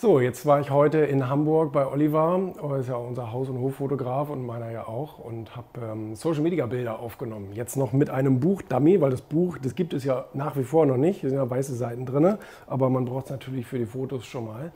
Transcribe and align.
So, 0.00 0.18
jetzt 0.18 0.46
war 0.46 0.62
ich 0.62 0.70
heute 0.70 0.96
in 1.00 1.28
Hamburg 1.28 1.72
bei 1.72 1.86
Oliver, 1.86 2.40
er 2.62 2.76
ist 2.78 2.88
ja 2.88 2.96
unser 2.96 3.32
Haus- 3.32 3.50
und 3.50 3.60
Hoffotograf 3.60 4.30
und 4.30 4.46
meiner 4.46 4.70
ja 4.70 4.88
auch, 4.88 5.18
und 5.18 5.54
habe 5.54 5.66
ähm, 5.78 6.14
Social-Media-Bilder 6.14 6.98
aufgenommen. 7.00 7.52
Jetzt 7.52 7.76
noch 7.76 7.92
mit 7.92 8.08
einem 8.08 8.40
Buch-Dummy, 8.40 9.02
weil 9.02 9.10
das 9.10 9.20
Buch, 9.20 9.58
das 9.58 9.74
gibt 9.74 9.92
es 9.92 10.04
ja 10.04 10.24
nach 10.32 10.56
wie 10.56 10.64
vor 10.64 10.86
noch 10.86 10.96
nicht, 10.96 11.20
hier 11.20 11.28
sind 11.28 11.38
ja 11.38 11.50
weiße 11.50 11.74
Seiten 11.74 12.06
drin, 12.06 12.38
aber 12.66 12.88
man 12.88 13.04
braucht 13.04 13.26
es 13.26 13.30
natürlich 13.30 13.66
für 13.66 13.76
die 13.76 13.84
Fotos 13.84 14.24
schon 14.24 14.46
mal. 14.46 14.72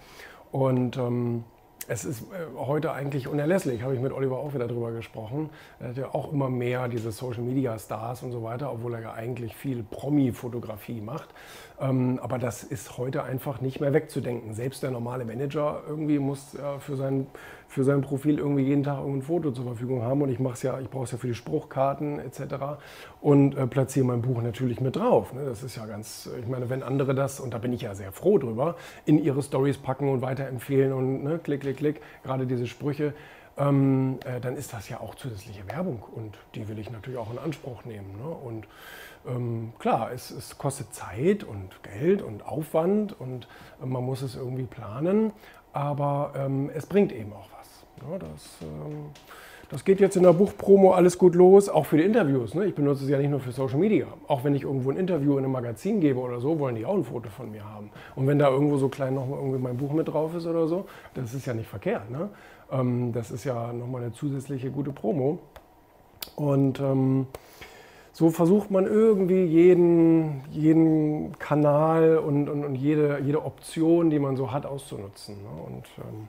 Und 0.52 0.98
ähm, 0.98 1.44
es 1.88 2.04
ist 2.04 2.22
äh, 2.22 2.56
heute 2.56 2.92
eigentlich 2.92 3.28
unerlässlich, 3.28 3.82
habe 3.82 3.94
ich 3.94 4.00
mit 4.00 4.12
Oliver 4.12 4.38
auch 4.38 4.54
wieder 4.54 4.66
drüber 4.66 4.92
gesprochen. 4.92 5.50
Er 5.80 5.88
hat 5.88 5.96
ja 5.96 6.14
auch 6.14 6.32
immer 6.32 6.48
mehr 6.48 6.88
diese 6.88 7.12
Social 7.12 7.42
Media 7.42 7.78
Stars 7.78 8.22
und 8.22 8.32
so 8.32 8.42
weiter, 8.42 8.72
obwohl 8.72 8.94
er 8.94 9.00
ja 9.00 9.12
eigentlich 9.12 9.54
viel 9.54 9.82
Promi-Fotografie 9.82 11.00
macht. 11.00 11.28
Ähm, 11.80 12.20
aber 12.22 12.38
das 12.38 12.62
ist 12.62 12.98
heute 12.98 13.24
einfach 13.24 13.60
nicht 13.60 13.80
mehr 13.80 13.92
wegzudenken. 13.92 14.54
Selbst 14.54 14.82
der 14.82 14.90
normale 14.90 15.24
Manager 15.24 15.82
irgendwie 15.88 16.18
muss 16.18 16.56
für 16.78 16.96
sein, 16.96 17.26
für 17.68 17.82
sein 17.82 18.02
Profil 18.02 18.38
irgendwie 18.38 18.62
jeden 18.62 18.84
Tag 18.84 18.98
ein 19.04 19.22
Foto 19.22 19.50
zur 19.50 19.64
Verfügung 19.64 20.02
haben. 20.02 20.22
Und 20.22 20.28
ich 20.28 20.38
mache 20.38 20.54
es 20.54 20.62
ja, 20.62 20.78
ich 20.78 20.88
brauche 20.88 21.04
es 21.04 21.12
ja 21.12 21.18
für 21.18 21.26
die 21.26 21.34
Spruchkarten 21.34 22.20
etc. 22.20 22.54
Und 23.20 23.56
äh, 23.56 23.66
platziere 23.66 24.06
mein 24.06 24.22
Buch 24.22 24.40
natürlich 24.42 24.80
mit 24.80 24.96
drauf. 24.96 25.32
Ne? 25.32 25.44
Das 25.44 25.62
ist 25.62 25.76
ja 25.76 25.86
ganz, 25.86 26.28
ich 26.40 26.46
meine, 26.46 26.70
wenn 26.70 26.82
andere 26.82 27.14
das, 27.14 27.40
und 27.40 27.52
da 27.52 27.58
bin 27.58 27.72
ich 27.72 27.82
ja 27.82 27.94
sehr 27.94 28.12
froh 28.12 28.38
drüber, 28.38 28.76
in 29.04 29.22
ihre 29.22 29.42
Stories 29.42 29.78
packen 29.78 30.08
und 30.08 30.22
weiterempfehlen 30.22 30.92
und 30.92 31.24
ne, 31.24 31.40
klick, 31.42 31.62
klick, 31.62 31.73
klick, 31.74 32.00
gerade 32.22 32.46
diese 32.46 32.66
Sprüche, 32.66 33.14
ähm, 33.56 34.18
äh, 34.24 34.40
dann 34.40 34.56
ist 34.56 34.72
das 34.72 34.88
ja 34.88 35.00
auch 35.00 35.14
zusätzliche 35.14 35.66
Werbung 35.68 36.02
und 36.02 36.36
die 36.54 36.68
will 36.68 36.78
ich 36.78 36.90
natürlich 36.90 37.18
auch 37.18 37.30
in 37.30 37.38
Anspruch 37.38 37.84
nehmen. 37.84 38.16
Ne? 38.16 38.28
Und 38.28 38.66
ähm, 39.26 39.72
klar, 39.78 40.10
es, 40.12 40.30
es, 40.30 40.58
kostet 40.58 40.92
Zeit 40.92 41.44
und 41.44 41.82
Geld 41.82 42.20
und 42.20 42.44
Aufwand 42.44 43.18
und 43.18 43.46
äh, 43.82 43.86
man 43.86 44.04
muss 44.04 44.22
es 44.22 44.34
irgendwie 44.34 44.64
planen, 44.64 45.32
aber 45.72 46.32
ähm, 46.36 46.70
es 46.74 46.86
bringt 46.86 47.12
eben 47.12 47.32
auch 47.32 47.48
was. 47.58 48.08
Ne? 48.08 48.18
Das, 48.18 48.58
ähm, 48.62 49.10
das 49.70 49.84
geht 49.84 50.00
jetzt 50.00 50.16
in 50.16 50.22
der 50.22 50.32
Buchpromo 50.32 50.92
alles 50.92 51.18
gut 51.18 51.34
los, 51.34 51.68
auch 51.68 51.86
für 51.86 51.96
die 51.96 52.04
Interviews. 52.04 52.54
Ne? 52.54 52.66
Ich 52.66 52.74
benutze 52.74 53.04
es 53.04 53.10
ja 53.10 53.18
nicht 53.18 53.30
nur 53.30 53.40
für 53.40 53.52
Social 53.52 53.78
Media. 53.78 54.06
Auch 54.28 54.44
wenn 54.44 54.54
ich 54.54 54.62
irgendwo 54.62 54.90
ein 54.90 54.96
Interview 54.96 55.32
in 55.32 55.44
einem 55.44 55.52
Magazin 55.52 56.00
gebe 56.00 56.20
oder 56.20 56.40
so, 56.40 56.58
wollen 56.58 56.74
die 56.74 56.84
auch 56.84 56.94
ein 56.94 57.04
Foto 57.04 57.28
von 57.30 57.50
mir 57.50 57.64
haben. 57.64 57.90
Und 58.14 58.26
wenn 58.26 58.38
da 58.38 58.50
irgendwo 58.50 58.76
so 58.76 58.88
klein 58.88 59.14
noch 59.14 59.28
irgendwie 59.28 59.58
mein 59.58 59.76
Buch 59.76 59.92
mit 59.92 60.08
drauf 60.08 60.34
ist 60.34 60.46
oder 60.46 60.66
so, 60.66 60.86
das 61.14 61.34
ist 61.34 61.46
ja 61.46 61.54
nicht 61.54 61.68
verkehrt. 61.68 62.10
Ne? 62.10 62.28
Ähm, 62.70 63.12
das 63.12 63.30
ist 63.30 63.44
ja 63.44 63.72
nochmal 63.72 64.02
eine 64.02 64.12
zusätzliche 64.12 64.70
gute 64.70 64.92
Promo. 64.92 65.38
Und 66.36 66.80
ähm, 66.80 67.26
so 68.12 68.30
versucht 68.30 68.70
man 68.70 68.86
irgendwie 68.86 69.44
jeden, 69.44 70.42
jeden 70.50 71.36
Kanal 71.38 72.18
und, 72.18 72.48
und, 72.48 72.64
und 72.64 72.74
jede, 72.76 73.18
jede 73.24 73.44
Option, 73.44 74.10
die 74.10 74.18
man 74.18 74.36
so 74.36 74.52
hat, 74.52 74.66
auszunutzen. 74.66 75.34
Ne? 75.42 75.62
Und 75.66 75.84
ähm, 75.98 76.28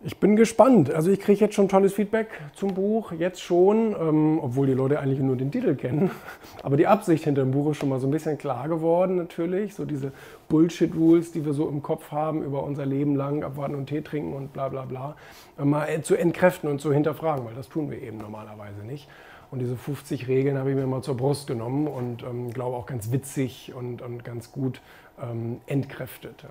ich 0.00 0.18
bin 0.18 0.36
gespannt. 0.36 0.92
Also 0.92 1.10
ich 1.10 1.18
kriege 1.18 1.40
jetzt 1.40 1.54
schon 1.54 1.68
tolles 1.68 1.92
Feedback 1.92 2.28
zum 2.54 2.74
Buch, 2.74 3.12
jetzt 3.12 3.40
schon, 3.40 3.96
ähm, 4.00 4.38
obwohl 4.40 4.68
die 4.68 4.72
Leute 4.72 5.00
eigentlich 5.00 5.18
nur 5.18 5.36
den 5.36 5.50
Titel 5.50 5.74
kennen. 5.74 6.10
Aber 6.62 6.76
die 6.76 6.86
Absicht 6.86 7.24
hinter 7.24 7.42
dem 7.42 7.50
Buch 7.50 7.72
ist 7.72 7.78
schon 7.78 7.88
mal 7.88 7.98
so 7.98 8.06
ein 8.06 8.12
bisschen 8.12 8.38
klar 8.38 8.68
geworden 8.68 9.16
natürlich. 9.16 9.74
So 9.74 9.84
diese 9.84 10.12
Bullshit-Rules, 10.48 11.32
die 11.32 11.44
wir 11.44 11.52
so 11.52 11.68
im 11.68 11.82
Kopf 11.82 12.12
haben 12.12 12.44
über 12.44 12.62
unser 12.62 12.86
Leben 12.86 13.16
lang, 13.16 13.42
abwarten 13.42 13.74
und 13.74 13.86
Tee 13.86 14.02
trinken 14.02 14.34
und 14.34 14.52
bla 14.52 14.68
bla 14.68 14.84
bla, 14.84 15.16
äh, 15.58 15.64
mal 15.64 16.00
zu 16.02 16.14
entkräften 16.14 16.70
und 16.70 16.80
zu 16.80 16.92
hinterfragen, 16.92 17.44
weil 17.44 17.54
das 17.54 17.68
tun 17.68 17.90
wir 17.90 18.00
eben 18.00 18.18
normalerweise 18.18 18.84
nicht. 18.84 19.08
Und 19.50 19.60
diese 19.60 19.76
50 19.76 20.28
Regeln 20.28 20.58
habe 20.58 20.70
ich 20.70 20.76
mir 20.76 20.86
mal 20.86 21.02
zur 21.02 21.16
Brust 21.16 21.48
genommen 21.48 21.88
und 21.88 22.22
ähm, 22.22 22.52
glaube 22.52 22.76
auch 22.76 22.86
ganz 22.86 23.10
witzig 23.10 23.72
und, 23.74 24.02
und 24.02 24.22
ganz 24.22 24.52
gut 24.52 24.80
ähm, 25.20 25.60
entkräftet. 25.66 26.42
Ja. 26.42 26.50